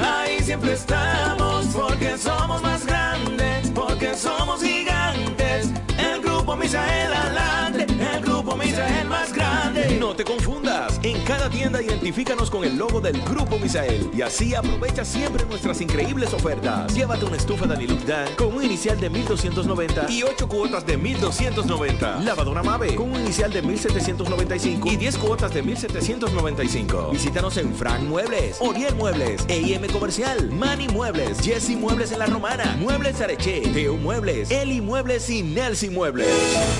Ahí 0.00 0.40
siempre 0.40 0.74
estamos 0.74 1.66
porque 1.66 2.16
somos 2.18 2.62
más 2.62 2.86
grandes, 2.86 3.70
porque 3.74 4.14
somos 4.14 4.62
gigantes. 4.62 5.70
El 5.98 6.22
Grupo 6.22 6.54
Misael 6.54 7.12
adelante, 7.12 7.86
el 8.14 8.22
Grupo 8.22 8.54
Misael 8.56 9.08
más 9.08 9.32
grande. 9.32 9.96
No 9.98 10.14
te 10.14 10.24
confundas. 10.24 11.00
En 11.02 11.22
cada 11.24 11.48
tienda 11.48 11.55
identifícanos 11.56 12.50
con 12.50 12.64
el 12.64 12.76
logo 12.76 13.00
del 13.00 13.20
Grupo 13.22 13.58
Misael 13.58 14.10
y 14.14 14.22
así 14.22 14.54
aprovecha 14.54 15.04
siempre 15.04 15.44
nuestras 15.46 15.80
increíbles 15.80 16.32
ofertas. 16.34 16.94
Llévate 16.94 17.24
una 17.24 17.36
estufa 17.36 17.66
Daniluk 17.66 18.00
Dan 18.04 18.28
con 18.36 18.54
un 18.54 18.62
inicial 18.62 19.00
de 19.00 19.08
1290 19.08 20.10
y 20.10 20.22
8 20.22 20.48
cuotas 20.48 20.86
de 20.86 20.96
1290. 20.96 22.20
Lavadora 22.20 22.62
Mave 22.62 22.94
con 22.94 23.10
un 23.10 23.20
inicial 23.20 23.52
de 23.52 23.62
1795 23.62 24.88
y 24.92 24.96
10 24.96 25.18
cuotas 25.18 25.52
de 25.54 25.62
1795. 25.62 27.10
Visítanos 27.12 27.56
en 27.56 27.74
Frank 27.74 28.02
Muebles, 28.02 28.58
Oriel 28.60 28.94
Muebles, 28.94 29.44
EIM 29.48 29.86
Comercial, 29.88 30.50
Mani 30.50 30.88
Muebles, 30.88 31.40
Jesse 31.40 31.70
Muebles 31.70 32.12
en 32.12 32.18
La 32.18 32.26
Romana, 32.26 32.76
Muebles 32.78 33.20
Areche, 33.20 33.62
Teo 33.72 33.96
Muebles, 33.96 34.50
Eli 34.50 34.80
Muebles 34.80 35.30
y 35.30 35.42
Nelson 35.42 35.94
Muebles. 35.94 36.28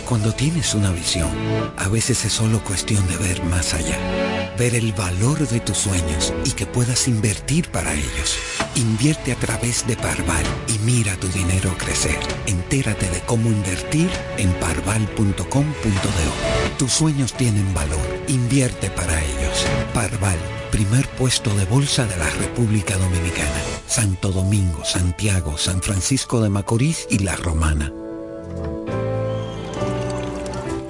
Cuando 0.06 0.32
tienes 0.32 0.74
una 0.74 0.90
visión, 0.90 1.30
a 1.76 1.88
veces 1.88 2.24
es 2.24 2.32
solo 2.32 2.60
cuestión 2.62 3.06
de 3.08 3.16
ver 3.16 3.42
más 3.44 3.74
allá. 3.74 4.45
Ver 4.56 4.74
el 4.74 4.92
valor 4.92 5.46
de 5.48 5.60
tus 5.60 5.78
sueños 5.78 6.32
y 6.44 6.52
que 6.52 6.66
puedas 6.66 7.08
invertir 7.08 7.68
para 7.70 7.92
ellos. 7.92 8.38
Invierte 8.74 9.32
a 9.32 9.36
través 9.36 9.86
de 9.86 9.96
Parval 9.96 10.44
y 10.68 10.78
mira 10.80 11.16
tu 11.16 11.28
dinero 11.28 11.74
crecer. 11.78 12.18
Entérate 12.46 13.08
de 13.10 13.20
cómo 13.20 13.48
invertir 13.48 14.10
en 14.38 14.52
parval.com.do. 14.54 15.36
Tus 16.78 16.92
sueños 16.92 17.32
tienen 17.34 17.72
valor. 17.74 18.24
Invierte 18.28 18.90
para 18.90 19.22
ellos. 19.22 19.66
Parval, 19.94 20.38
primer 20.70 21.06
puesto 21.08 21.54
de 21.54 21.64
bolsa 21.64 22.06
de 22.06 22.16
la 22.16 22.30
República 22.30 22.96
Dominicana. 22.96 23.60
Santo 23.86 24.30
Domingo, 24.30 24.84
Santiago, 24.84 25.56
San 25.58 25.82
Francisco 25.82 26.40
de 26.40 26.50
Macorís 26.50 27.06
y 27.10 27.18
La 27.20 27.36
Romana. 27.36 27.92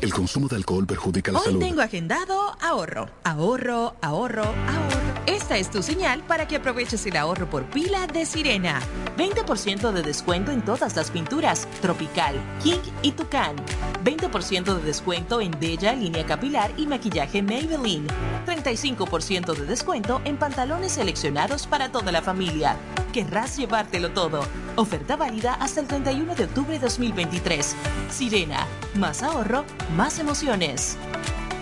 El 0.00 0.12
consumo 0.12 0.46
de 0.46 0.56
alcohol 0.56 0.86
perjudica 0.86 1.32
la 1.32 1.38
Hoy 1.38 1.46
salud. 1.46 1.58
tengo 1.58 1.80
agendado 1.80 2.54
ahorro, 2.60 3.08
ahorro, 3.24 3.94
ahorro, 4.02 4.42
ahorro. 4.42 5.06
Esta 5.26 5.56
es 5.56 5.70
tu 5.70 5.82
señal 5.82 6.22
para 6.22 6.46
que 6.46 6.56
aproveches 6.56 7.06
el 7.06 7.16
ahorro 7.16 7.48
por 7.48 7.64
pila 7.64 8.06
de 8.06 8.26
Sirena. 8.26 8.80
20% 9.16 9.92
de 9.92 10.02
descuento 10.02 10.52
en 10.52 10.62
todas 10.62 10.94
las 10.96 11.10
pinturas, 11.10 11.66
Tropical, 11.80 12.36
King 12.62 12.80
y 13.02 13.12
Tucán. 13.12 13.56
20% 14.04 14.74
de 14.74 14.82
descuento 14.82 15.40
en 15.40 15.52
Bella, 15.58 15.94
línea 15.94 16.26
capilar 16.26 16.70
y 16.76 16.86
maquillaje 16.86 17.42
Maybelline. 17.42 18.06
35% 18.46 19.54
de 19.54 19.64
descuento 19.64 20.20
en 20.24 20.36
pantalones 20.36 20.92
seleccionados 20.92 21.66
para 21.66 21.90
toda 21.90 22.12
la 22.12 22.20
familia. 22.22 22.76
Querrás 23.12 23.56
llevártelo 23.56 24.10
todo. 24.10 24.42
Oferta 24.76 25.16
válida 25.16 25.54
hasta 25.54 25.80
el 25.80 25.86
31 25.86 26.34
de 26.34 26.44
octubre 26.44 26.74
de 26.74 26.80
2023. 26.80 27.74
Sirena, 28.10 28.66
más 28.94 29.22
ahorro, 29.22 29.64
más 29.94 30.18
emociones. 30.18 30.96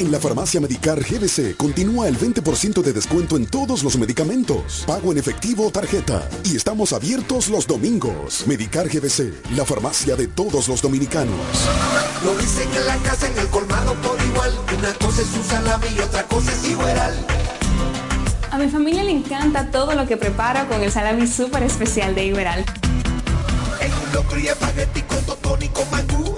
En 0.00 0.12
la 0.12 0.20
farmacia 0.20 0.60
Medicar 0.60 1.00
GBC 1.00 1.56
continúa 1.56 2.06
el 2.06 2.16
20% 2.16 2.82
de 2.82 2.92
descuento 2.92 3.36
en 3.36 3.46
todos 3.46 3.82
los 3.82 3.98
medicamentos. 3.98 4.84
Pago 4.86 5.10
en 5.10 5.18
efectivo 5.18 5.66
o 5.66 5.70
tarjeta. 5.72 6.28
Y 6.44 6.54
estamos 6.54 6.92
abiertos 6.92 7.48
los 7.48 7.66
domingos. 7.66 8.46
Medicar 8.46 8.88
GBC, 8.88 9.50
la 9.56 9.64
farmacia 9.64 10.14
de 10.14 10.28
todos 10.28 10.68
los 10.68 10.82
dominicanos. 10.82 11.34
Lo 12.24 12.36
dicen 12.36 12.68
en 12.76 12.86
la 12.86 12.96
casa, 12.98 13.26
en 13.26 13.38
el 13.38 13.48
colmado 13.48 13.94
por 13.94 14.16
igual. 14.24 14.52
Una 14.78 14.92
cosa 14.94 15.20
es 15.22 15.34
un 15.34 15.42
salami 15.42 15.86
y 15.96 15.98
otra 15.98 16.22
cosa 16.28 16.52
es 16.52 16.70
igual. 16.70 17.26
A 18.52 18.56
mi 18.56 18.68
familia 18.68 19.02
le 19.02 19.10
encanta 19.10 19.72
todo 19.72 19.94
lo 19.94 20.06
que 20.06 20.16
preparo 20.16 20.68
con 20.68 20.80
el 20.80 20.92
salami 20.92 21.26
súper 21.26 21.64
especial 21.64 22.14
de 22.14 22.26
Iberal. 22.26 22.64
En 23.80 23.92
un 23.92 24.14
locro 24.14 24.38
y 24.38 24.46
espagueti 24.46 25.02
con 25.02 25.24
totón 25.24 25.60
y 25.60 25.68
con 25.68 25.90
mangú. 25.90 26.37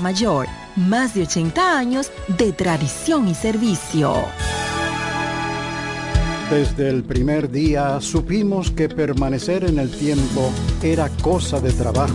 Mayor, 0.00 0.48
más 0.74 1.14
de 1.14 1.22
80 1.22 1.78
años 1.78 2.10
de 2.26 2.52
tradición 2.52 3.28
y 3.28 3.34
servicio. 3.34 4.14
Desde 6.50 6.88
el 6.88 7.04
primer 7.04 7.50
día 7.50 8.00
supimos 8.00 8.70
que 8.72 8.88
permanecer 8.88 9.64
en 9.64 9.78
el 9.78 9.90
tiempo 9.90 10.50
era 10.82 11.08
cosa 11.22 11.60
de 11.60 11.72
trabajo. 11.72 12.14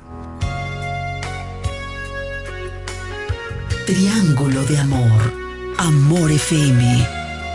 Triángulo 3.85 4.63
de 4.65 4.77
Amor. 4.77 5.33
Amor 5.77 6.31
FM. 6.31 7.07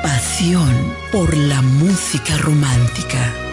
Pasión 0.03 0.93
por 1.12 1.36
la 1.36 1.62
música 1.62 2.36
romántica. 2.39 3.45